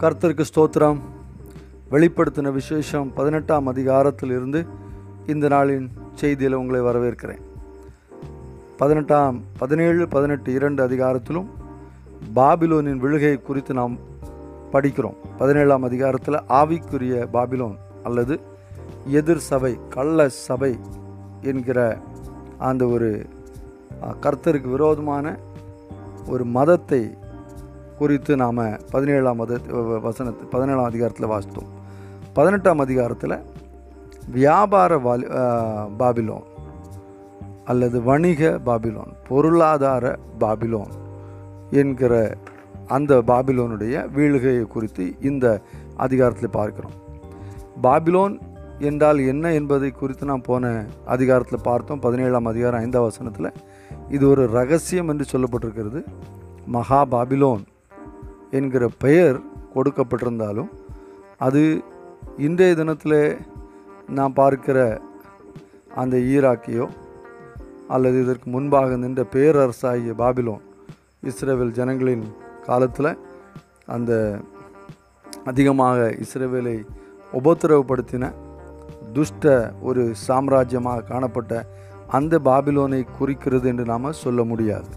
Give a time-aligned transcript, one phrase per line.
[0.00, 0.98] கர்த்தருக்கு ஸ்தோத்திரம்.
[1.92, 4.60] வெளிப்படுத்தின விசேஷம் பதினெட்டாம் அதிகாரத்தில் இருந்து
[5.32, 5.86] இந்த நாளின்
[6.20, 7.42] செய்தியில் உங்களை வரவேற்கிறேன்.
[8.80, 11.48] பதினெட்டாம் பதினேழு பதினெட்டு இரண்டு அதிகாரத்திலும்
[12.38, 13.96] பாபிலோனின் விழுகை குறித்து நாம்
[14.72, 15.18] படிக்கிறோம்.
[15.38, 18.36] பதினேழாம் அதிகாரத்தில் ஆவிக்குரிய பாபிலோன் அல்லது
[19.18, 20.72] எதிர் சபை கள்ள சபை
[21.52, 21.78] என்கிற
[22.70, 23.10] அந்த ஒரு
[24.24, 25.26] கர்த்தருக்கு விரோதமான
[26.26, 27.02] ஒரு மதத்தை
[28.00, 28.60] குறித்து நாம்
[28.92, 29.58] பதினேழாம் மத
[30.06, 31.70] வசனத்து பதினேழாம் அதிகாரத்தில் வாசித்தோம்.
[32.36, 33.36] பதினெட்டாம் அதிகாரத்தில்
[34.36, 35.26] வியாபார வாலி
[36.00, 36.46] பாபிலோன்
[37.70, 40.04] அல்லது வணிக பாபிலோன் பொருளாதார
[40.42, 40.92] பாபிலோன்
[41.80, 42.14] என்கிற
[42.96, 45.46] அந்த பாபிலோனுடைய வீழ்கையை குறித்து இந்த
[46.04, 46.96] அதிகாரத்தில் பார்க்கிறோம்.
[47.86, 48.34] பாபிலோன்
[48.88, 50.64] என்றால் என்ன என்பதை குறித்து நாம் போன
[51.14, 52.02] அதிகாரத்தில் பார்த்தோம்.
[52.06, 53.56] பதினேழாம் அதிகாரம் ஐந்தாம் வசனத்தில்
[54.16, 56.02] இது ஒரு ரகசியம் என்று சொல்லப்பட்டிருக்கிறது.
[56.76, 57.62] மகா பாபிலோன்
[58.50, 59.40] என்கிற பெயர்
[59.74, 60.70] கொடுக்கப்பட்டிருந்தாலும்
[61.38, 61.82] அது
[62.36, 63.40] இன்றைய தினத்தில்
[64.08, 65.00] நான் பார்க்கிற
[65.94, 66.88] அந்த ஈராக்கியோ
[67.88, 70.60] அல்லது இதற்கு முன்பாக நின்ற பேரரசாகிய பாபிலோன்
[71.22, 72.34] இஸ்ரேவேல் ஜனங்களின்
[72.66, 73.18] காலத்தில்
[73.86, 74.40] அந்த
[75.44, 76.84] அதிகமாக இஸ்ரேவேலை
[77.32, 78.32] உபத்திரவப்படுத்தின
[79.12, 81.66] துஷ்ட ஒரு சாம்ராஜ்யமாக காணப்பட்ட
[82.06, 84.88] அந்த பாபிலோனை குறிக்கிறது என்று நாம் சொல்ல முடியாது.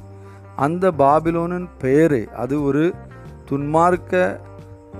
[0.55, 2.93] அந்த பாபிலோனின் பெயரை அது ஒரு
[3.53, 4.21] துன்மார்க்க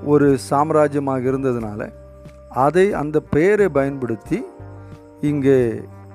[0.06, 1.82] ஒரு சாம்ராஜ்யமாக இருந்ததுனால
[2.64, 4.40] அதை அந்த பெயரை பயன்படுத்தி
[5.30, 5.60] இங்கே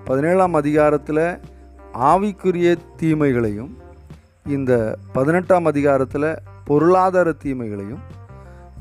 [0.04, 1.24] பதினேழாம் அதிகாரத்தில்
[2.10, 2.68] ஆவிக்குரிய
[3.00, 3.72] தீமைகளையும்
[4.46, 4.72] இந்த
[5.12, 6.28] பதினெட்டாம் அதிகாரத்தில்
[6.64, 8.04] பொருளாதார தீமைகளையும்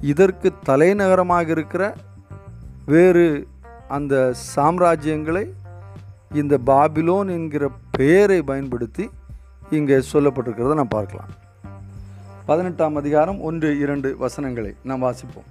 [0.02, 1.83] இதற்கு தலைநகரமாக இருக்கிற
[2.85, 3.25] வேறு
[3.88, 4.16] அந்த
[4.55, 5.45] சாம்ராஜ்யங்களை
[6.33, 7.66] இந்த பாபிலோன் என்கிற
[7.97, 9.05] பெயரை பயன்படுத்தி
[9.72, 11.31] இங்கே சொல்லப்பட்டிருக்கிறத நான் பார்க்கலாம்.
[12.48, 15.48] பதினெட்டாம் அதிகாரம் ஒன்று இரண்டு வசனங்களை நாம் வாசிப்போம்.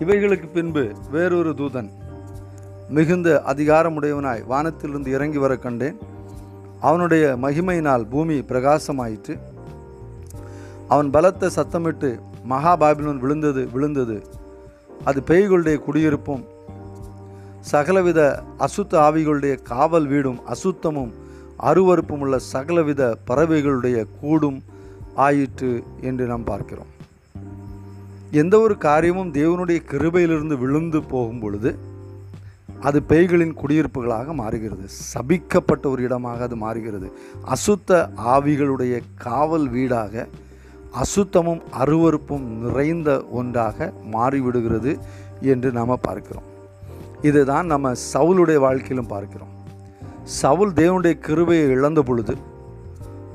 [0.00, 1.90] இவைகளுக்கு பின்பு வேறொரு தூதன்
[2.88, 5.98] மிகுந்த அதிகாரமுடையவனாய் வானத்திலிருந்து இறங்கி வர கண்டேன்.
[6.80, 9.38] அவனுடைய மகிமையினால் பூமி பிரகாசமாயிற்று.
[10.88, 12.18] அவன் பலத்த சத்தமிட்டு
[12.50, 14.26] மகாபாபிலோன் விழுந்தது விழுந்தது.
[15.04, 16.44] அது பேய்களுடைய குடியிருப்பும்
[17.60, 21.12] சகலவித அசுத்த ஆவிகளுடைய காவல் வீடும் அசுத்தமும்
[21.62, 24.76] அருவருப்பும் உள்ள சகலவித பறவைகளுடைய கூடும்
[25.24, 25.70] ஆயிற்று
[26.00, 26.90] என்று நாம் பார்க்கிறோம்.
[28.40, 31.70] எந்த ஒரு காரியமும் தேவனுடைய கிருபையிலிருந்து விழுந்து போகும் பொழுது
[32.86, 34.84] அது பேய்களின் குடியிருப்புகளாக மாறுகிறது.
[35.12, 37.08] சபிக்கப்பட்ட ஒரு இடமாக அது மாறுகிறது.
[37.54, 38.00] அசுத்த
[38.34, 38.94] ஆவிகளுடைய
[39.26, 40.26] காவல் வீடாக
[41.02, 44.92] அசுத்தமும் அருவருப்பும் நிறைந்த ஒன்றாக மாறிவிடுகிறது
[45.52, 46.46] என்று நாம் பார்க்கிறோம்.
[47.22, 49.52] இதுதான் நம்ம சவுளுடைய வாழ்க்கையிலும் பார்க்கிறோம்.
[50.42, 52.36] சவுல் தேவனுடைய கிருபையை இழந்த பொழுது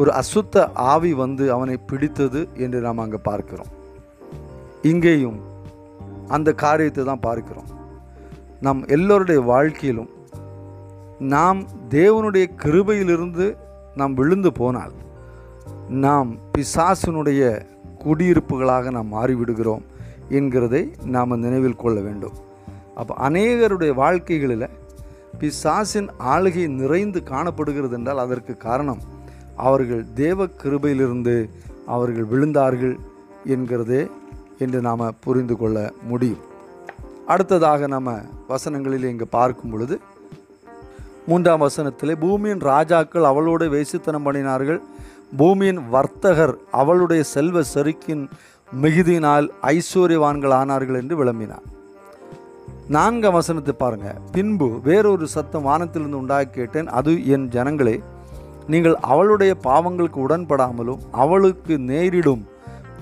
[0.02, 3.72] ஒரு அசுத்த ஆவி வந்து அவனை பிடித்தது என்று நாம் அங்கே பார்க்கிறோம்.
[4.92, 5.40] இங்கேயும்
[6.36, 7.70] அந்த காரியத்தை தான் பார்க்கிறோம்.
[8.66, 10.12] நம் எல்லோருடைய வாழ்க்கையிலும்
[11.34, 11.60] நாம்
[11.98, 13.46] தேவனுடைய கிருபையிலிருந்து
[14.00, 14.94] நாம் விழுந்து போனால்
[16.06, 17.42] நாம் பிசாசினுடைய
[18.04, 19.84] குடியிருப்புகளாக நாம் மாறிவிடுகிறோம்
[20.40, 20.82] என்கிறதை
[21.16, 22.36] நாம் நினைவில் கொள்ள வேண்டும்.
[23.00, 24.74] அப்போ அநேகருடைய வாழ்க்கைகளில்
[25.42, 29.02] பிசாசின் ஆளுகை நிறைந்து காணப்படுகிறது என்றால் அதற்கு காரணம்
[29.56, 31.36] அவர்கள் தேவ கிருபையிலிருந்து
[31.86, 32.96] அவர்கள் விழுந்தார்கள்
[33.46, 34.02] என்கிறதே
[34.58, 35.78] என்று நாம் புரிந்து கொள்ள
[36.10, 36.44] முடியும்.
[37.28, 38.16] அடுத்ததாக நம்ம
[38.50, 39.96] வசனங்களில் இங்கே பார்க்கும் பொழுது
[41.28, 44.80] மூன்றாம் வசனத்திலே பூமியின் ராஜாக்கள் அவளோடு வேசித்தனம் பண்ணினார்கள்.
[45.38, 48.24] பூமியின் வர்த்தகர் அவளுடைய செல்வ செருக்கின்
[48.82, 51.66] மிகுதியினால் ஐஸ்வர்யவான்கள் ஆனார்கள் என்று விளம்பினார்.
[52.88, 56.88] நான்காம் வசனத்தை பாருங்கள் பின்பு வேறொரு சத்தம் வானத்திலிருந்து உண்டாக கேட்டேன்.
[56.88, 57.96] அது என் ஜனங்களே
[58.68, 62.48] நீங்கள் அவளுடைய பாவங்களுக்கு உடன்படாமலும் அவளுக்கு நேரிடும்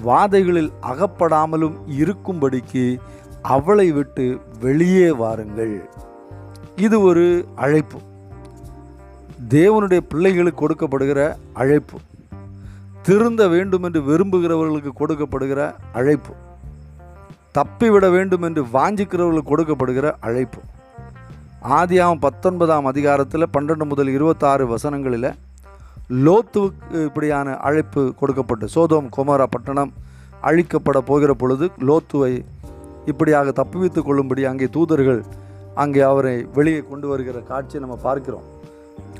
[0.06, 3.00] வாதைகளில் அகப்படாமலும் இருக்கும்படிக்கு
[3.42, 5.90] அவளை விட்டு வெளியே வாருங்கள்.
[6.76, 7.98] இது ஒரு அழைப்பு.
[9.50, 11.98] தேவனுடைய பிள்ளைகளுக்கு கொடுக்கப்படுகிற அழைப்பு.
[13.02, 16.34] திருந்த வேண்டும் என்று விரும்புகிறவர்களுக்கு கொடுக்கப்படுகிற அழைப்பு.
[17.52, 20.60] தப்பிவிட வேண்டும் என்று வாஞ்சிக்கிறவர்களுக்கு கொடுக்கப்படுகிற அழைப்பு.
[21.69, 25.34] ஆதியாம் பத்தொன்பதாம் அதிகாரத்தில் பன்னெண்டு முதல் இருபத்தாறு வசனங்களில்
[26.25, 29.92] லோத்துவுக்கு இப்படியான அழைப்பு கொடுக்கப்பட்டு சோதோம் குமாரா பட்டணம்
[30.50, 32.34] அழிக்கப்பட போகிற பொழுது லோத்துவை
[33.12, 35.22] இப்படியாக தப்புவித்துக் கொள்ளும்படி அங்கே தூதர்கள்
[35.84, 38.48] அங்கே அவரை வெளியே கொண்டு வருகிற காட்சியை நம்ம பார்க்கிறோம்.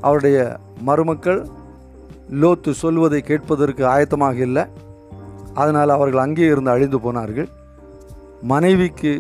[0.08, 0.38] அவருடைய
[0.88, 1.40] மருமக்கள்
[2.42, 4.64] லோத்து சொல்வதை கேட்பதற்கு ஆயத்தமாக இல்லை.
[5.62, 7.50] அதனால் அவர்கள் அங்கே இருந்து அழிந்து போனார்கள்.
[8.52, 9.12] மனைவிக்கு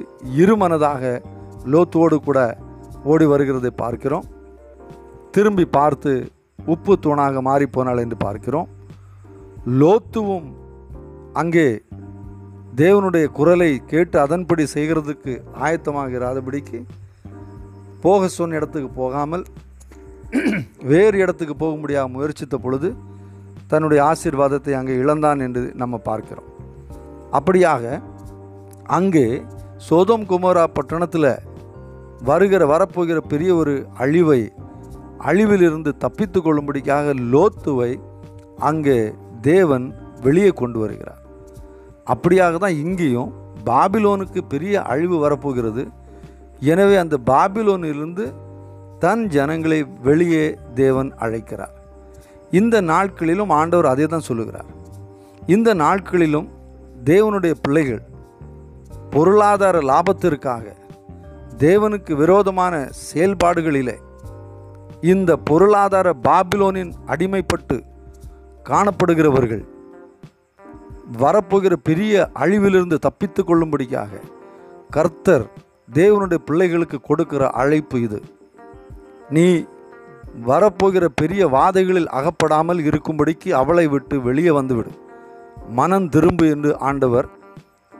[0.42, 1.22] இருமனதாக
[1.74, 2.40] லோத்துவோடு கூட
[3.12, 4.28] ஓடி வருகிறதை பார்க்கிறோம்.
[5.36, 6.14] திரும்பி பார்த்து
[6.66, 8.68] உப்பு தூணாக மாறிப்போனாள் என்று பார்க்கிறோம்.
[9.80, 10.54] லோத்துவும்
[11.34, 11.82] அங்கே
[12.76, 16.86] தேவனுடைய குரலை கேட்டு அதன்படி செய்கிறதுக்கு ஆயத்தமாக இராதபடிக்கு
[18.02, 19.46] போக சொன்ன இடத்துக்கு போகாமல்
[20.84, 22.96] வேறு இடத்துக்கு போக முடியாமல் முயற்சித்த பொழுது
[23.68, 26.50] தன்னுடைய ஆசீர்வாதத்தை அங்கே இழந்தான் என்று நம்ம பார்க்கிறோம்.
[27.32, 28.02] அப்படியாக
[28.84, 29.42] அங்கே
[29.78, 31.40] சோதம் குமாரா பட்டணத்தில்
[32.24, 34.52] வருகிற வரப்போகிற பெரிய ஒரு அழிவை
[35.28, 37.92] அழிவிலிருந்து தப்பித்து கொள்ளும்படிக்காக லோத்துவை
[38.70, 39.00] அங்கே
[39.42, 39.86] தேவன்
[40.22, 41.22] வெளியே கொண்டு வருகிறார்.
[42.06, 43.32] அப்படியாக தான் இங்கேயும்
[43.66, 45.84] பாபிலோனுக்கு பெரிய அழிவு வரப்போகிறது.
[46.72, 48.26] எனவே அந்த பாபிலோனிலிருந்து
[49.00, 51.76] தன் ஜனங்களை வெளியே தேவன் அழைக்கிறார்.
[52.52, 54.70] இந்த நாட்களிலும் ஆண்டவர் அதே தான் சொல்லுகிறார்.
[55.48, 56.48] இந்த நாட்களிலும்
[57.04, 58.02] தேவனுடைய பிள்ளைகள்
[59.12, 60.66] பொருளாதார லாபத்திற்காக
[61.58, 62.76] தேவனுக்கு விரோதமான
[63.08, 63.96] செயல்பாடுகளிலே
[65.02, 67.78] இந்த பொருளாதார பாபிலோனின் அடிமைப்பட்டு
[68.70, 69.64] காணப்படுகிறவர்கள்
[71.18, 74.20] வரப்போகிற பெரிய அழிவிலிருந்து தப்பித்து கொள்ளும்படியாக
[74.90, 75.46] கர்த்தர்
[75.94, 78.20] தேவனுடைய பிள்ளைகளுக்கு கொடுக்கிற அழைப்பு இது.
[79.30, 79.66] நீ
[80.48, 84.92] வரப்போகிற பெரிய வாதைகளில் அகப்படாமல் இருக்கும்படிக்கு அவளை விட்டு வெளியே வந்துவிடு.
[85.70, 87.28] மனம் திரும்பு என்று ஆண்டவர்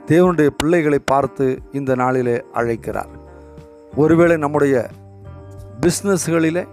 [0.08, 3.12] தேவனுடைய பிள்ளைகளை பார்த்து இந்த நாளிலே அழைக்கிறார்.
[3.96, 4.88] ஒருவேளை நம்முடைய
[5.80, 6.64] பிஸ்னஸ்களிலே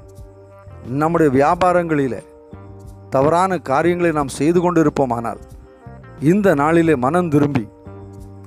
[0.86, 2.26] நம்முடைய வியாபாரங்களில்
[3.10, 5.40] தவறான காரியங்களை நாம் செய்து கொண்டிருப்போமானால்
[6.20, 7.68] இந்த நாளிலே மனம் திரும்பி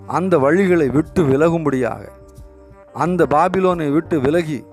[0.06, 2.08] அந்த வழிகளை விட்டு விலகும்படியாக
[2.92, 4.64] அந்த பாபிலோனை விட்டு விலகி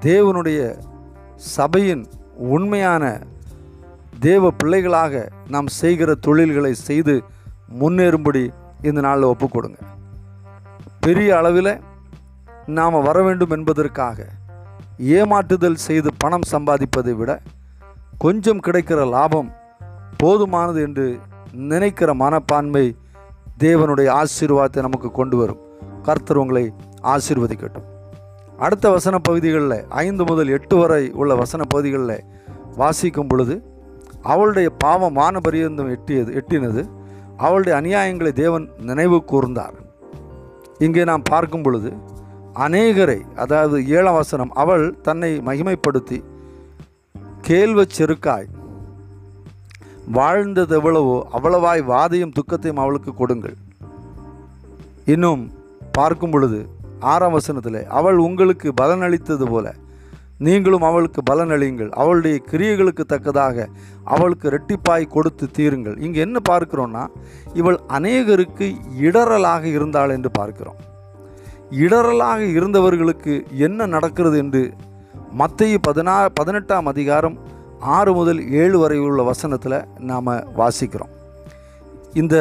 [0.00, 0.76] தேவனுடைய
[1.36, 2.06] சபையின்
[2.36, 3.20] உண்மையான
[4.20, 7.24] தேவ பிள்ளைகளாக நாம் செய்கிற தொழில்களை செய்து
[7.80, 8.50] முன்னேறும்படி
[8.82, 9.76] இந்த நாளில் ஒப்புக்கொடுங்க.
[11.00, 11.80] பெரிய அளவில்
[12.66, 14.28] நாம் வர வேண்டும் என்பதற்காக
[14.98, 17.40] ஏமாற்றுதல் செய்து பணம் சம்பாதிப்பதை விட
[18.18, 19.50] கொஞ்சம் கிடைக்கிற லாபம்
[20.22, 21.18] போதுமானது என்று
[21.52, 22.96] நினைக்கிற மனப்பான்மை
[23.58, 25.60] தேவனுடைய ஆசீர்வாதத்தை நமக்கு கொண்டு வரும்.
[26.02, 27.86] கர்த்தர் உங்களை ஆசீர்வதிக்கட்டும்.
[28.58, 32.24] அடுத்த வசன பகுதிகளில் ஐந்து முதல் எட்டு வரை உள்ள வசன பகுதிகளில்
[32.76, 33.64] வாசிக்கும் பொழுது
[34.22, 36.88] அவளுடைய பாவம் வானபரியந்தம் எட்டியது எட்டினது
[37.36, 39.74] அவளுடைய அநியாயங்களை தேவன் நினைவு கூர்ந்தார்.
[40.78, 41.92] இங்கே நாம் பார்க்கும் பொழுது
[42.54, 46.18] அநேகரை அதாவது ஏழாம் வசனம் அவள் தன்னை மகிமைப்படுத்தி
[47.48, 48.48] கேள்வச் செருக்காய்
[50.18, 53.56] வாழ்ந்தது எவ்வளவோ அவ்வளவாய் வாதையும் துக்கத்தையும் அவளுக்கு கொடுங்கள்.
[55.04, 55.42] இன்னும்
[55.92, 56.68] பார்க்கும் பொழுது
[57.12, 59.74] ஆறாம் வசனத்தில் அவள் உங்களுக்கு பலனளித்தது போல
[60.38, 61.90] நீங்களும் அவளுக்கு பலனளியுங்கள்.
[61.90, 63.66] அவளுடைய கிரியைகளுக்கு தக்கதாக
[64.04, 65.96] அவளுக்கு ரெட்டிப்பாய் கொடுத்து தீருங்கள்.
[65.98, 67.04] இங்கே என்ன பார்க்கிறோன்னா
[67.54, 68.66] இவள் அநேகருக்கு
[69.00, 70.80] இடரலாக இருந்தாள் என்று பார்க்கிறோம்.
[71.70, 74.62] இடரலாக இருந்தவர்களுக்கு என்ன நடக்கிறது என்று
[75.32, 77.36] மத்திய பதினா பதினெட்டாம் அதிகாரம்
[77.80, 80.30] ஆறு முதல் ஏழு வரை உள்ள வசனத்தில் நாம்
[80.60, 81.12] வாசிக்கிறோம்.
[82.12, 82.36] இந்த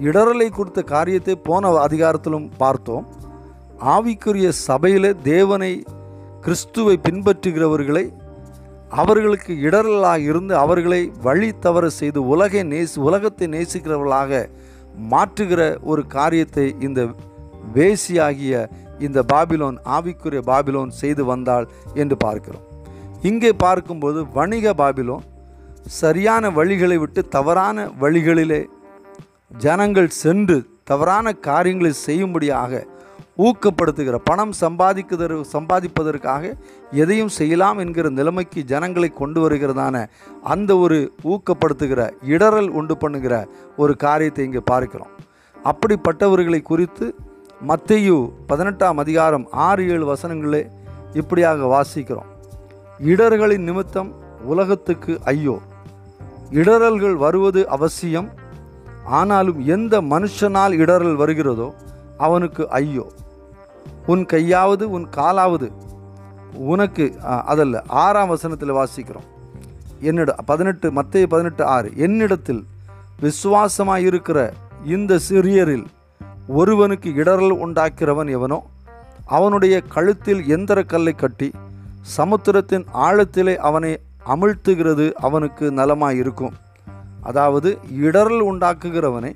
[0.00, 3.06] இடரலை கொடுத்த காரியத்தை போன அதிகாரத்திலும் பார்த்தோம்.
[3.94, 5.82] ஆவிக்குரிய சபையில் தேவனை
[6.40, 8.12] கிறிஸ்துவை பின்பற்றுகிறவர்களை
[8.88, 14.46] அவர்களுக்கு இடரலாக இருந்து அவர்களை வழி தவற செய்து உலகை நேசி உலகத்தை நேசிக்கிறவர்களாக
[15.10, 17.00] மாற்றுகிற ஒரு காரியத்தை இந்த
[17.74, 18.54] வேசியாகிய
[18.98, 22.64] இந்த பாபிலோன் ஆவிக்குரிய பாபிலோன் செய்து வந்தாள் என்று பார்க்கிறோம்.
[23.22, 25.26] இங்கே பார்க்கும்போது வணிக பாபிலோன்
[26.00, 28.62] சரியான வழிகளை விட்டு தவறான வழிகளிலே
[29.64, 32.82] ஜனங்கள் சென்று தவறான காரியங்களை செய்யும்படியாக
[33.46, 36.52] ஊக்கப்படுத்துகிற பணம் சம்பாதிக்குதர் சம்பாதிப்பதற்காக
[37.02, 40.04] எதையும் செய்யலாம் என்கிற நிலைமைக்கு ஜனங்களை கொண்டு வருகிறதான
[40.54, 40.98] அந்த ஒரு
[41.32, 42.00] ஊக்கப்படுத்துகிற
[42.34, 43.34] இடரல் உண்டு பண்ணுகிற
[43.76, 45.12] ஒரு காரியத்தை இங்கே பார்க்கிறோம்.
[45.56, 47.06] அப்படிப்பட்டவர்களை குறித்து
[47.68, 50.70] மத்தையு பதினெட்டாம் அதிகாரம் ஆறு ஏழு வசனங்களே
[51.12, 52.28] இப்படியாக வாசிக்கிறோம்.
[52.98, 54.12] இடர்களின் நிமித்தம்
[54.42, 55.58] உலகத்துக்கு ஐயோ.
[56.50, 58.30] இடரல்கள் வருவது அவசியம்.
[59.04, 61.74] ஆனாலும் எந்த மனுஷனால் இடரல் வருகிறதோ
[62.18, 63.06] அவனுக்கு ஐயோ.
[64.06, 65.72] உன் கையாவது உன் காலாவது
[66.54, 69.28] உனக்கு அதல்ல ஆறாம் வசனத்தில் வாசிக்கிறோம்.
[70.02, 71.92] என்னிட பதினெட்டு மத்திய பதினெட்டு ஆறு.
[71.96, 72.66] என்னிடத்தில்
[73.20, 74.52] விசுவாசமாக இருக்கிற
[74.84, 75.84] இந்த சிறியரில்
[76.48, 78.58] ஒருவனுக்கு இடரல் உண்டாக்கிறவன் எவனோ
[79.26, 81.52] அவனுடைய கழுத்தில் எந்திர கல்லை கட்டி
[82.16, 86.56] சமுத்திரத்தின் ஆழத்திலே அவனை அமிழ்த்துகிறது அவனுக்கு நலமாக இருக்கும்
[87.20, 89.32] அதாவது இடரல் உண்டாக்குகிறவனை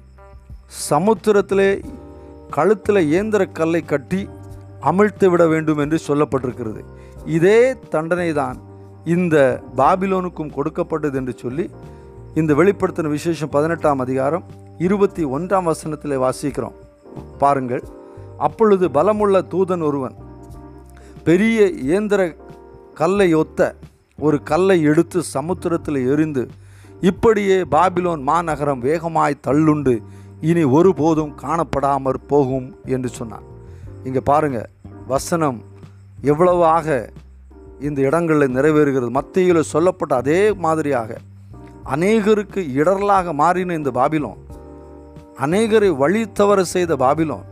[0.91, 1.81] சமுத்திரத்திலே
[2.51, 4.29] கழுத்தில் இயந்திர கல்லை கட்டி
[4.81, 6.81] அமிழ்த்து விட வேண்டும் என்று சொல்லப்பட்டிருக்கிறது.
[7.25, 8.59] இதே தண்டனை தான்
[9.05, 9.37] இந்த
[9.77, 11.71] பாபிலோனுக்கும் கொடுக்கப்பட்டது என்று சொல்லி
[12.35, 14.45] இந்த வெளிப்படுத்தின விசேஷம் பதினெட்டாம் அதிகாரம்
[14.79, 16.77] இருபத்தி ஒன்றாம் வசனத்தில் வாசிக்கிறோம்.
[17.45, 17.85] பாருங்கள்.
[18.47, 20.17] அப்பொழுது பலமுள்ள தூதன் ஒருவன்
[21.29, 22.21] பெரிய இயந்திர
[23.01, 23.61] கல்லை ஒத்த
[24.19, 26.43] ஒரு கல்லை எடுத்து சமுத்திரத்தில் எரிந்து
[27.11, 29.95] இப்படியே பாபிலோன் மாநகரம் வேகமாய் தள்ளுண்டு
[30.51, 33.47] இனி ஒருபோதும் காணப்படாமற் போகும் என்று சொன்னார்
[34.07, 34.69] இங்கே பாருங்கள்
[35.13, 35.59] வசனம்
[36.33, 36.87] எவ்வளவாக
[37.87, 39.11] இந்த இடங்களில் நிறைவேறுகிறது.
[39.19, 41.17] மத்தியில் சொல்லப்பட்ட அதே மாதிரியாக
[41.95, 44.41] அநேகருக்கு இடரலாக மாறின இந்த பாபிலோன்
[45.43, 47.47] அநேகரை வழி தவற செய்த பாபிலோன்.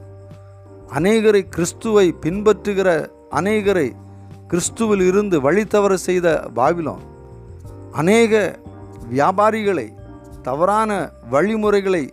[0.98, 2.88] அநேகரை கிறிஸ்துவை பின்பற்றுகிற
[3.30, 3.88] அநேகரை
[4.50, 7.02] கிறிஸ்துவில் இருந்து வழி தவற செய்த பாபிலோன்.
[7.92, 8.58] அநேக
[9.10, 9.88] வியாபாரிகளை
[10.42, 10.90] தவறான
[11.30, 12.04] வழிமுறைகளை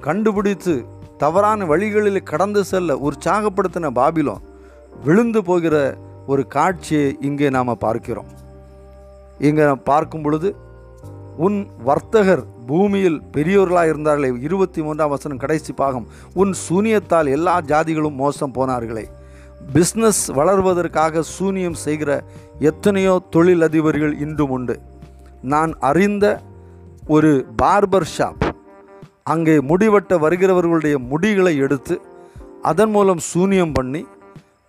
[0.00, 0.84] கண்டுபிடித்து
[1.18, 4.44] தவறான வழிகளில் கடந்து செல்ல உற்சாகப்படுத்தின பாபிலோன்
[5.04, 5.76] விழுந்து போகிற
[6.26, 8.30] ஒரு காட்சியை இங்கே நாம் பார்க்கிறோம்.
[9.38, 10.56] இங்கே பார்க்கும் பொழுது
[11.44, 14.28] உன் வர்த்தகர் பூமியில் பெரியோர்களாக இருந்தார்களே.
[14.46, 16.06] இருபத்தி மூன்றாம் வசனம் கடைசி பாகம்.
[16.40, 19.04] உன் சூனியத்தால் எல்லா ஜாதிகளும் மோசம் போனார்களே.
[19.74, 22.10] பிஸ்னஸ் வளர்வதற்காக சூனியம் செய்கிற
[22.70, 24.76] எத்தனையோ தொழில் அதிபர்கள் இன்றும் உண்டு.
[25.52, 26.24] நான் அறிந்த
[27.14, 27.30] ஒரு
[27.62, 28.44] பார்பர் ஷாப்.
[29.32, 31.94] அங்கே முடிவட்ட வருகிறவர்களுடைய முடிகளை எடுத்து
[32.70, 34.02] அதன் மூலம் சூனியம் பண்ணி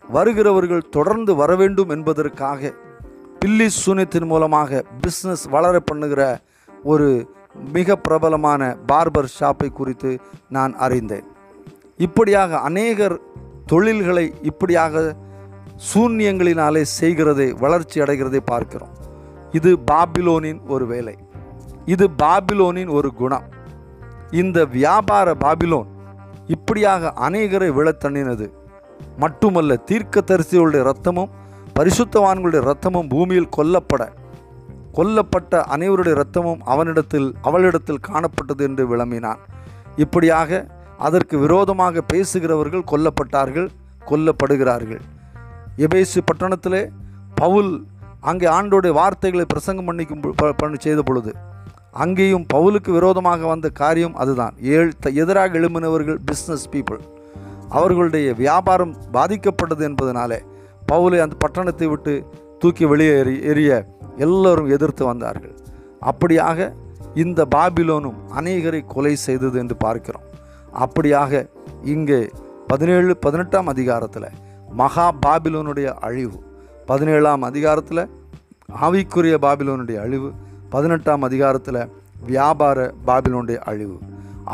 [0.10, 2.72] வருகிறவர்கள் தொடர்ந்து வர வேண்டும் என்பதற்காக
[3.40, 6.22] பில்லி சூனியத்தின் மூலமாக பிஸ்னஸ் வளர பண்ணுகிற
[6.84, 7.34] ஒரு
[7.74, 10.20] மிக பிரபலமான பார்பர் ஷாப்பை குறித்து
[10.50, 11.24] நான் அறிந்தேன்.
[11.98, 13.20] இப்படியாக அநேகர்
[13.66, 15.16] தொழில்களை இப்படியாக
[15.94, 18.90] சூன்யங்களினாலே செய்கிறதை வளர்ச்சி அடைகிறதை பார்க்கிறோம்.
[19.52, 21.18] இது பாபிலோனின் ஒரு வேலை.
[21.86, 23.44] இது பாபிலோனின் ஒரு குணம்.
[24.32, 25.86] இந்த வியாபார பாபிலோன்
[26.48, 28.52] இப்படியாக அநேகரை விழத்தண்ணினது.
[29.18, 31.30] மட்டுமல்ல தீர்க்க தரிசிகளுடைய ரத்தமும்
[31.80, 34.14] பரிசுத்தவான்களுடைய ரத்தமும் பூமியில் கொல்லப்பட
[34.96, 39.38] கொல்லப்பட்ட அனைவருடைய இரத்தமும் அவனிடத்தில் அவளிடத்தில் காணப்பட்டது என்று விளம்பினான்.
[39.96, 40.68] இப்படியாக
[40.98, 43.70] அதற்கு விரோதமாக பேசுகிறவர்கள் கொல்லப்பட்டார்கள்
[44.08, 45.00] கொல்லப்படுகிறார்கள்.
[45.78, 46.90] எபேசு பட்டணத்திலே
[47.36, 47.86] பவுல்
[48.20, 51.36] அங்கே ஆண்டோடைய வார்த்தைகளை பிரசங்கம் பண்ணிக்கும் ப- பண்ணி செய்த பொழுது
[51.92, 54.54] அங்கேயும் பவுலுக்கு விரோதமாக வந்த காரியம் அதுதான்.
[54.62, 57.00] ஏழ் த- எதிராக எழும்பினவர்கள் பிஸ்னஸ் பீப்புள்
[57.70, 60.40] அவர்களுடைய வியாபாரம் பாதிக்கப்பட்டது என்பதனாலே
[60.92, 62.26] பவுலை அந்த பட்டணத்தை விட்டு
[62.60, 63.86] தூக்கி வெளியே எறி எறிய
[64.24, 65.56] எல்லோரும் எதிர்த்து வந்தார்கள்.
[66.12, 66.70] அப்படியாக
[67.24, 70.28] இந்த பாபிலோனும் அநேகரை கொலை செய்தது என்று பார்க்கிறோம்.
[70.84, 71.32] அப்படியாக
[71.94, 72.22] இங்கே
[72.72, 74.36] பதினேழு பதினெட்டாம் அதிகாரத்தில்
[74.80, 76.38] மகா பாபிலோனுடைய அழிவு
[76.90, 78.04] பதினேழாம் அதிகாரத்தில்
[78.86, 80.30] ஆவிக்குரிய பாபிலோனுடைய அழிவு
[80.74, 81.82] பதினெட்டாம் அதிகாரத்தில்
[82.30, 83.98] வியாபார பாபிலோனுடைய அழிவு.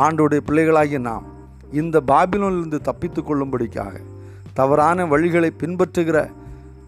[0.05, 1.25] ஆண்டோடைய பிள்ளைகளாகிய நாம்
[1.79, 3.93] இந்த பாபிலோனிலிருந்து தப்பித்து கொள்ளும்படிக்காக
[4.59, 6.17] தவறான வழிகளை பின்பற்றுகிற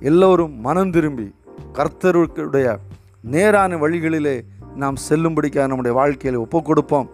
[0.10, 1.28] எல்லோரும் மனம் திரும்பி
[1.74, 2.78] கர்த்தருடைய
[3.22, 4.42] நேரான வழிகளிலே
[4.76, 7.10] நாம் செல்லும்படிக்காக நம்முடைய வாழ்க்கையில் ஒப்பு கொடுப்போம்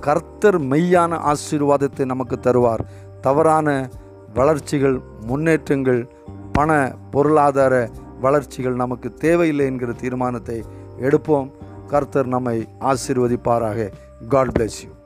[0.00, 2.78] கர்த்தர் மெய்யான ஆசீர்வாதத்தை நமக்கு தருவார்.
[3.20, 3.90] தவறான
[4.34, 6.08] வளர்ச்சிகள் முன்னேற்றங்கள்
[6.52, 10.62] பண பொருளாதார வளர்ச்சிகள் நமக்கு தேவையில்லை என்கிற தீர்மானத்தை
[11.00, 11.50] எடுப்போம்.
[11.86, 13.92] கர்த்தர் நம்மை ஆசீர்வதிப்பாராக.
[14.28, 15.03] God bless you